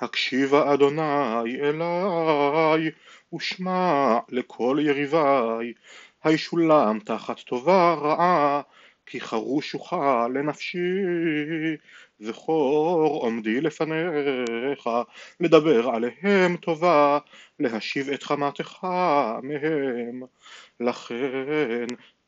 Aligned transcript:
הקשיבה 0.00 0.74
אדוני 0.74 1.60
אליי, 1.60 2.90
ושמע 3.34 4.18
לכל 4.28 4.78
יריביי, 4.80 5.72
הישולם 6.24 6.98
תחת 6.98 7.40
טובה 7.40 7.94
רעה, 7.94 8.60
כי 9.06 9.20
חרוש 9.20 9.76
לנפשי, 10.34 10.78
זכור 12.20 13.22
עומדי 13.22 13.60
לפניך, 13.60 14.88
לדבר 15.40 15.88
עליהם 15.88 16.56
טובה, 16.56 17.18
להשיב 17.60 18.08
את 18.08 18.22
חמתך 18.22 18.86
מהם, 19.42 20.22
לכן 20.80 21.86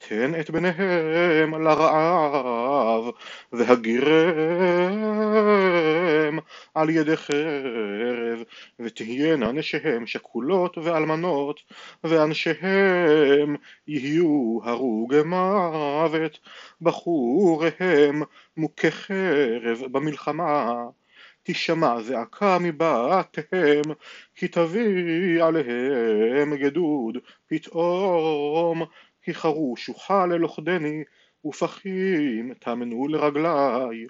תן 0.08 0.40
את 0.40 0.50
בניהם 0.50 1.54
לרעב, 1.54 3.04
והגירם 3.52 4.08
על 6.74 6.90
ידי 6.90 7.16
חרב, 7.16 8.42
ותהיינה 8.80 9.52
נשיהם 9.52 10.06
שכולות 10.06 10.78
ואלמנות, 10.78 11.60
ואנשיהם 12.04 13.56
יהיו 13.86 14.58
הרוגי 14.64 15.22
מוות, 15.24 16.38
בחוריהם 16.80 18.22
מוכי 18.56 18.90
חרב 18.90 19.82
במלחמה. 19.92 20.84
תשמע 21.42 22.00
זעקה 22.02 22.58
מבתיהם, 22.60 23.84
כי 24.34 24.48
תביא 24.48 25.44
עליהם 25.44 26.54
גדוד 26.54 27.18
פתאום, 27.46 28.82
כי 29.22 29.34
חרוש 29.34 29.88
אוכל 29.88 30.26
ללוכדני, 30.26 31.04
ופחים 31.44 32.54
טמנו 32.58 33.08
לרגלי. 33.08 34.06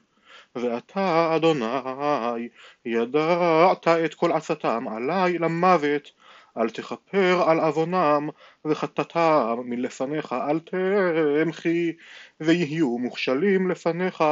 ואתה, 0.56 1.36
אדוני, 1.36 2.48
ידעת 2.84 3.88
את 3.88 4.14
כל 4.14 4.32
עצתם 4.32 4.84
עלי 4.88 5.38
למוות, 5.38 6.10
אל 6.56 6.70
תכפר 6.70 7.42
על 7.46 7.60
עוונם, 7.60 8.28
וחטאתם 8.64 9.56
מלפניך 9.64 10.32
אל 10.32 10.60
תמחי, 10.60 11.92
ויהיו 12.40 12.98
מוכשלים 12.98 13.70
לפניך, 13.70 14.24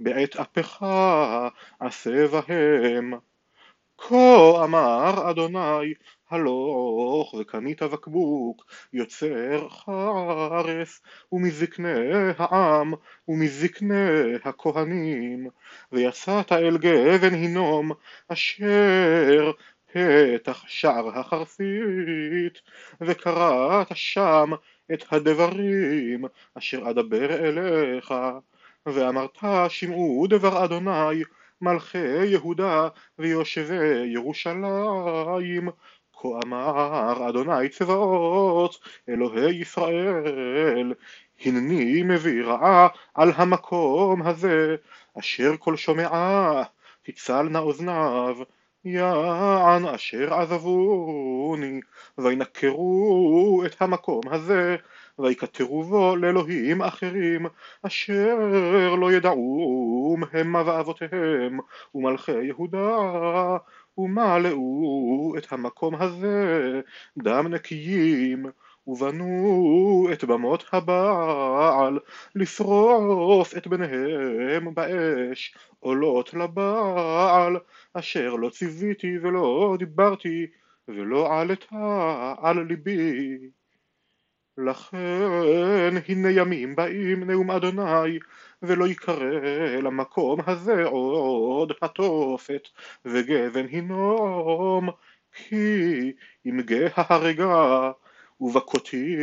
בעת 0.00 0.36
אפך 0.36 0.86
עשה 1.80 2.26
בהם. 2.26 3.14
כה 3.98 4.64
אמר 4.64 5.30
אדוני 5.30 5.94
הלוך 6.30 7.34
וקנית 7.34 7.82
בקבוק 7.82 8.64
יוצר 8.92 9.68
חרס 9.68 11.02
ומזקני 11.32 12.32
העם 12.38 12.92
ומזקני 13.28 14.34
הכהנים 14.44 15.48
ויצאת 15.92 16.52
אל 16.52 16.78
גבן 16.78 17.34
הינום 17.34 17.92
אשר 18.28 19.52
פתח 19.92 20.64
שער 20.66 21.18
החרסית 21.18 22.60
וקראת 23.00 23.88
שם 23.94 24.50
את 24.92 25.04
הדברים 25.12 26.24
אשר 26.54 26.90
אדבר 26.90 27.34
אליך 27.34 28.14
ואמרת 28.86 29.38
שמעו 29.68 30.26
דבר 30.30 30.64
אדוני 30.64 31.22
מלכי 31.60 32.24
יהודה 32.24 32.88
ויושבי 33.18 34.06
ירושלים. 34.06 35.68
כה 36.12 36.28
אמר 36.44 37.28
אדוני 37.28 37.68
צבאות 37.68 38.78
אלוהי 39.08 39.54
ישראל 39.56 40.94
הנני 41.44 42.02
מביא 42.02 42.44
רעה 42.44 42.88
על 43.14 43.32
המקום 43.36 44.22
הזה. 44.22 44.76
אשר 45.18 45.56
כל 45.58 45.76
שומעה 45.76 46.62
תצלנה 47.02 47.58
אוזניו. 47.58 48.36
יען 48.84 49.84
אשר 49.86 50.34
עזבוני 50.34 51.80
וינקרו 52.18 53.62
את 53.66 53.82
המקום 53.82 54.20
הזה 54.30 54.76
ויקטרו 55.18 55.82
בו 55.82 56.16
לאלוהים 56.16 56.82
אחרים 56.82 57.46
אשר 57.82 58.36
לא 58.98 59.12
ידעום 59.12 60.24
המה 60.32 60.62
ואבותיהם 60.66 61.58
ומלכי 61.94 62.44
יהודה 62.44 63.56
ומלאו 63.98 65.34
את 65.38 65.52
המקום 65.52 65.94
הזה 65.94 66.80
דם 67.18 67.46
נקיים 67.46 68.46
ובנו 68.86 70.08
את 70.12 70.24
במות 70.24 70.64
הבעל 70.72 71.98
לשרוף 72.34 73.56
את 73.56 73.66
בניהם 73.66 74.74
באש 74.74 75.54
עולות 75.80 76.34
לבעל 76.34 77.56
אשר 77.92 78.34
לא 78.34 78.48
ציוויתי 78.48 79.18
ולא 79.22 79.76
דיברתי 79.78 80.46
ולא 80.88 81.40
עלתה 81.40 82.34
על 82.42 82.62
ליבי 82.62 83.38
לכן 84.58 85.94
הנה 86.08 86.30
ימים 86.30 86.76
באים 86.76 87.24
נאום 87.24 87.50
אדוני 87.50 88.18
ולא 88.62 88.86
יקרא 88.86 89.40
למקום 89.82 90.40
הזה 90.46 90.84
עוד 90.84 91.72
התופת 91.82 92.68
וגבן 93.04 93.66
הינום 93.66 94.88
כי 95.32 96.12
ימגה 96.44 96.88
ההרגה 96.94 97.90
ובכותי 98.40 99.16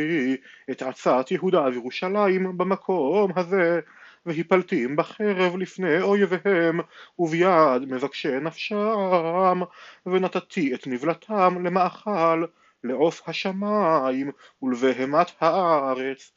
את 0.72 0.82
עצת 0.82 1.32
יהודה 1.32 1.64
וירושלים 1.64 2.58
במקום 2.58 3.32
הזה 3.36 3.80
והפלתים 4.26 4.96
בחרב 4.96 5.58
לפני 5.58 6.02
אויביהם 6.02 6.80
וביד 7.20 7.82
מבקשי 7.88 8.40
נפשם 8.40 9.62
ונתתי 10.06 10.74
את 10.74 10.88
נבלתם 10.88 11.66
למאכל 11.66 12.46
לעוף 12.84 13.30
השמיים 13.30 14.32
ולבהמת 14.62 15.32
הארץ 15.42 16.32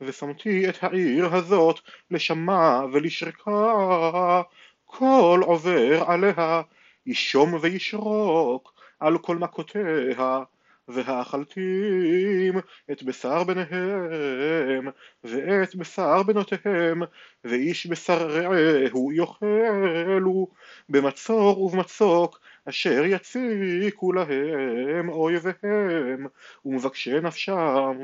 ושמתי 0.00 0.68
את 0.68 0.84
העיר 0.84 1.34
הזאת 1.34 1.80
לשמה 2.10 2.82
ולשרקה. 2.92 4.42
כל 4.84 5.40
עובר 5.44 6.04
עליה 6.06 6.62
ישום 7.06 7.54
וישרוק 7.60 8.72
על 9.00 9.18
כל 9.18 9.36
מכותיה 9.36 10.42
והאכלתים 10.88 12.58
את 12.90 13.02
בשר 13.02 13.44
בניהם 13.44 14.88
ואת 15.24 15.74
בשר 15.74 16.22
בנותיהם 16.22 17.02
ואיש 17.44 17.86
בשר 17.86 18.28
רעהו 18.28 19.12
יאכלו 19.12 20.48
במצור 20.88 21.62
ובמצוק 21.62 22.40
אשר 22.68 23.04
יציקו 23.06 24.12
להם 24.12 25.08
אויביהם 25.08 26.26
ומבקשי 26.64 27.20
נפשם. 27.20 27.98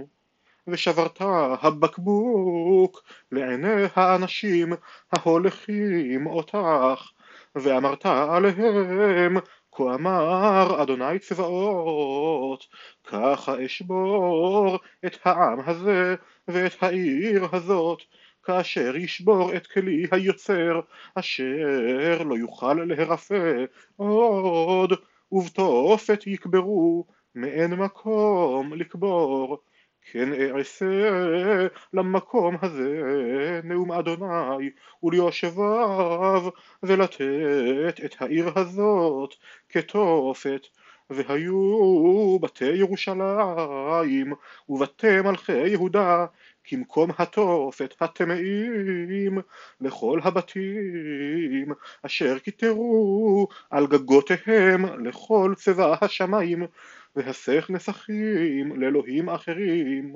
ושברת 0.69 1.19
הבקבוק 1.63 3.03
לעיני 3.33 3.85
האנשים 3.95 4.73
ההולכים 5.13 6.27
אותך 6.27 7.11
ואמרת 7.55 8.07
עליהם 8.07 9.37
כה 9.73 9.95
אמר 9.95 10.83
אדוני 10.83 11.19
צבאות 11.19 12.67
ככה 13.05 13.65
אשבור 13.67 14.79
את 15.07 15.19
העם 15.25 15.59
הזה 15.67 16.15
ואת 16.49 16.83
העיר 16.83 17.49
הזאת 17.53 18.03
כאשר 18.49 18.97
ישבור 18.97 19.57
את 19.57 19.67
כלי 19.67 20.07
היוצר 20.11 20.81
אשר 21.15 22.23
לא 22.25 22.35
יוכל 22.35 22.75
להרפא 22.75 23.65
עוד 23.97 24.93
ובתופת 25.33 26.27
יקברו 26.27 27.07
מאין 27.35 27.75
מקום 27.75 28.75
לקבור. 28.75 29.59
כן 30.13 30.29
אעשה 30.33 30.87
למקום 31.93 32.57
הזה 32.63 33.01
נאום 33.65 33.93
אדוני 33.93 34.71
וליושביו 35.03 36.49
ולתת 36.83 38.01
את 38.05 38.15
העיר 38.21 38.51
הזאת 38.57 39.35
כתופת. 39.69 40.67
והיו 41.11 42.39
בתי 42.41 42.65
ירושלים 42.65 44.33
ובתי 44.69 45.21
מלכי 45.21 45.69
יהודה 45.69 46.27
כמקום 46.71 47.11
התופת 47.19 47.95
הטמאים 48.01 49.39
לכל 49.81 50.21
הבתים 50.23 51.73
אשר 52.07 52.39
כיתרו 52.39 53.49
על 53.71 53.87
גגותיהם 53.87 55.05
לכל 55.05 55.55
צבא 55.57 55.97
השמיים 56.01 56.67
והסך 57.17 57.67
נסכים 57.71 58.81
לאלוהים 58.81 59.29
אחרים. 59.29 60.15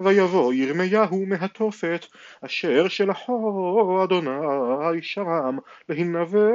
ויבוא 0.00 0.52
ירמיהו 0.52 1.26
מהתופת 1.26 2.06
אשר 2.40 2.88
שלחו 2.88 4.04
אדוני 4.04 5.02
שם 5.02 5.56
להנבא 5.88 6.48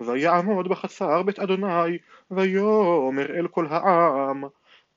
ויעמוד 0.00 0.68
בחצר 0.68 1.22
בית 1.22 1.38
אדוני 1.38 1.98
ויאמר 2.30 3.36
אל 3.36 3.48
כל 3.48 3.66
העם 3.66 4.44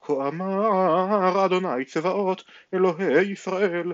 כה 0.09 0.27
אמר 0.27 1.45
אדוני 1.45 1.85
צבאות 1.85 2.43
אלוהי 2.73 3.31
ישראל 3.31 3.93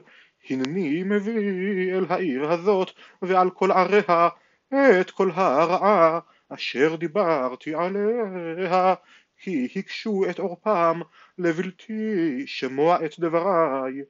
הנני 0.49 1.03
מביא 1.03 1.93
אל 1.93 2.05
העיר 2.09 2.51
הזאת 2.51 2.91
ועל 3.21 3.49
כל 3.49 3.71
עריה 3.71 4.29
את 5.01 5.11
כל 5.11 5.31
הרעה 5.33 6.19
אשר 6.49 6.95
דיברתי 6.95 7.75
עליה 7.75 8.93
כי 9.37 9.67
הקשו 9.75 10.23
את 10.29 10.39
עורפם 10.39 10.99
לבלתי 11.37 12.43
שמוע 12.45 13.05
את 13.05 13.19
דבריי. 13.19 14.01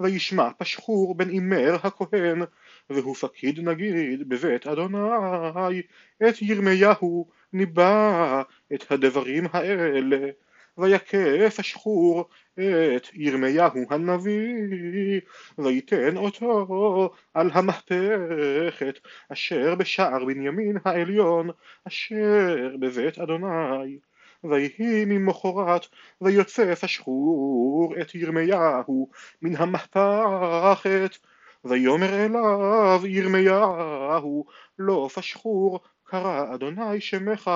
וישמע 0.00 0.48
פשחור 0.58 1.14
בן 1.14 1.28
אימר 1.28 1.76
הכהן 1.82 2.42
והוא 2.90 3.14
פקיד 3.14 3.60
נגיד 3.60 4.28
בבית 4.28 4.66
אדוני 4.66 5.82
את 6.28 6.42
ירמיהו 6.42 7.28
ניבא 7.52 8.42
את 8.74 8.92
הדברים 8.92 9.44
האלה 9.52 10.30
ויכה 10.78 11.50
פשחור 11.56 12.28
את 12.54 13.08
ירמיהו 13.14 13.84
הנביא 13.90 15.20
ויתן 15.58 16.16
אותו 16.16 17.10
על 17.34 17.50
המהפכת 17.52 18.98
אשר 19.32 19.74
בשער 19.74 20.24
בנימין 20.24 20.76
העליון 20.84 21.50
אשר 21.86 22.76
בבית 22.80 23.18
אדוני. 23.18 23.98
ויהי 24.44 25.04
ממחרת 25.06 25.86
ויוצא 26.20 26.74
פשחור 26.74 27.94
את 28.00 28.14
ירמיהו 28.14 29.10
מן 29.42 29.56
המהפכת 29.56 31.16
ויאמר 31.64 32.24
אליו 32.24 33.00
ירמיהו 33.06 34.44
לא 34.78 35.08
פשחור 35.14 35.80
קרא 36.04 36.54
אדוני 36.54 37.00
שמך 37.00 37.50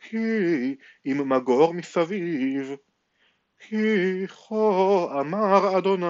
כי 0.00 0.76
אם 1.06 1.28
מגור 1.28 1.74
מסביב 1.74 2.76
כי 3.58 4.26
כה 4.26 5.20
אמר 5.20 5.78
אדוני 5.78 6.06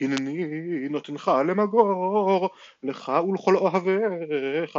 הנני 0.00 0.88
נותנך 0.90 1.30
למגור 1.48 2.50
לך 2.82 3.12
ולכל 3.28 3.56
אוהביך 3.56 4.78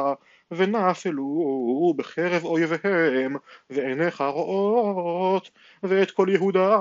ונפלו 0.52 1.94
בחרב 1.98 2.44
אויביהם 2.46 3.36
ועיניך 3.70 4.22
רואות 4.22 5.50
ואת 5.84 6.12
כל 6.12 6.28
יהודה 6.30 6.78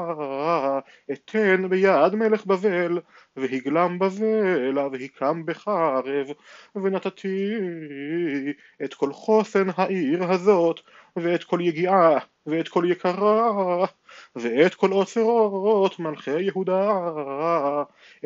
אתן 1.12 1.68
ביד 1.68 2.14
מלך 2.14 2.46
בבל 2.46 3.00
והגלם 3.36 3.98
בבלה 3.98 4.88
והיקם 4.92 5.42
בחרב 5.46 6.26
ונתתי 6.76 7.54
את 8.84 8.94
כל 8.94 9.12
חוסן 9.12 9.66
העיר 9.76 10.24
הזאת 10.24 10.80
ואת 11.16 11.44
כל 11.44 11.58
יגיעה 11.60 12.18
ואת 12.46 12.68
כל 12.68 12.84
יקרה 12.88 13.84
ואת 14.36 14.74
כל 14.74 14.92
אוצרות 14.92 15.98
מלכי 15.98 16.40
יהודה 16.40 17.00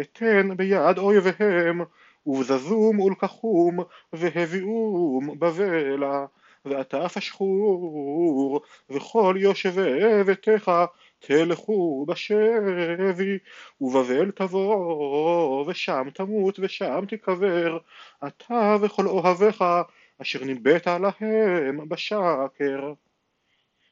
אתן 0.00 0.56
ביד 0.56 0.98
אויביהם 0.98 1.80
ובזזום 2.26 3.00
ולקחום 3.00 3.78
והביאום 4.12 5.38
בבלה 5.38 6.26
ואתה 6.64 7.08
פשחור 7.08 8.60
וכל 8.90 9.36
יושבי 9.38 10.24
ביתך 10.24 10.72
תלכו 11.18 12.06
בשבי 12.08 13.38
ובבל 13.80 14.30
תבוא 14.30 15.64
ושם 15.66 16.08
תמות 16.14 16.58
ושם 16.58 17.04
תיקבר 17.08 17.78
אתה 18.26 18.76
וכל 18.80 19.06
אוהביך 19.06 19.64
אשר 20.22 20.44
ניבאת 20.44 20.86
להם 20.86 21.88
בשקר. 21.88 22.92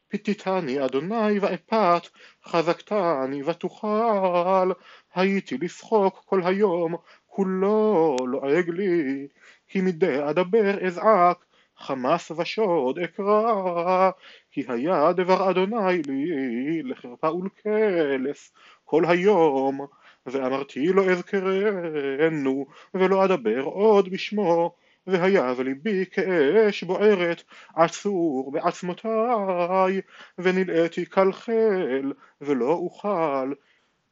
פיתיתני 0.08 0.84
אדוני 0.84 1.38
ואפת 1.40 2.08
חזקתני 2.44 3.42
ותוכל 3.42 4.70
הייתי 5.14 5.58
לשחוק 5.58 6.22
כל 6.24 6.42
היום 6.44 6.96
כולו 7.36 8.16
לועג 8.26 8.70
לי 8.70 9.26
כי 9.68 9.80
מדי 9.80 10.30
אדבר 10.30 10.86
אזעק 10.86 11.44
חמס 11.78 12.30
ושוד 12.30 12.98
אקרא 12.98 14.10
כי 14.50 14.64
היה 14.68 15.12
דבר 15.12 15.50
אדוני 15.50 16.02
לי 16.06 16.82
לחרפה 16.82 17.32
ולקלס 17.32 18.52
כל 18.84 19.04
היום 19.04 19.80
ואמרתי 20.26 20.86
לא 20.86 21.04
אזכרנו 21.10 22.66
ולא 22.94 23.24
אדבר 23.24 23.62
עוד 23.62 24.08
בשמו 24.08 24.74
והיה 25.06 25.52
וליבי 25.56 26.04
כאש 26.10 26.84
בוערת 26.84 27.42
עצור 27.74 28.52
בעצמותיי 28.52 30.00
ונלאיתי 30.38 31.06
כלכל 31.06 32.10
ולא 32.40 32.70
אוכל 32.72 33.52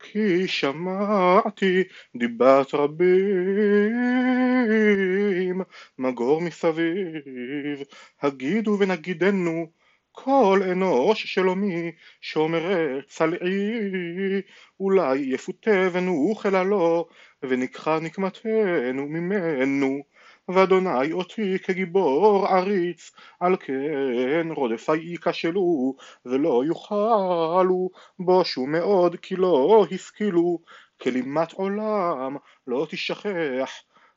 כי 0.05 0.49
שמעתי 0.49 1.83
דיבת 2.17 2.75
רבים 2.75 3.05
מגור 5.99 6.41
מסביב. 6.41 7.83
הגידו 8.23 8.77
ונגידנו 8.81 9.71
כל 10.13 10.61
אנוש 10.73 11.27
שלומי 11.27 11.93
שומר 12.21 13.01
צלעי. 13.09 14.41
אולי 14.81 15.19
יפותה 15.19 15.89
ונוכל 15.93 16.63
לו 16.63 17.09
וניקחה 17.43 17.99
נקמתנו 18.01 19.09
ממנו 19.09 20.03
ואדוני 20.49 21.13
אותי 21.13 21.59
כגיבור 21.59 22.47
עריץ 22.47 23.11
על 23.41 23.57
כן 23.57 24.49
רודפי 24.51 24.97
ייכשלו 24.97 25.97
ולא 26.27 26.63
יוכלו 26.67 27.91
בושו 28.19 28.67
מאוד 28.67 29.17
כי 29.17 29.37
לא 29.37 29.87
השכילו. 29.91 30.59
כלימת 31.03 31.53
עולם 31.53 32.37
לא 32.67 32.87
תשכח 32.91 33.71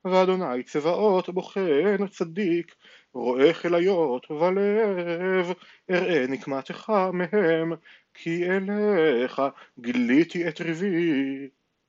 ואדוני 0.06 0.64
צבאות 0.64 1.30
בוחן 1.30 2.08
צדיק 2.08 2.76
רואה 3.14 3.54
כליות 3.54 4.32
ולב 4.32 5.54
אראה 5.92 6.28
נקמתך 6.28 6.92
מהם 7.14 7.74
כי 8.14 8.46
אליך 8.46 9.42
גיליתי 9.80 10.48
את 10.48 10.62
ריבי 10.62 11.48